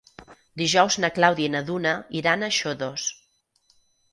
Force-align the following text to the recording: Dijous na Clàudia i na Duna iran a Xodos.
Dijous 0.61 0.95
na 1.03 1.11
Clàudia 1.17 1.49
i 1.49 1.53
na 1.57 1.61
Duna 1.67 1.93
iran 2.23 2.49
a 2.49 2.53
Xodos. 2.59 3.07